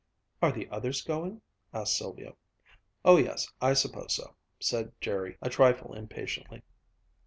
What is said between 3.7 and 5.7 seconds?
suppose so," said Jerry, a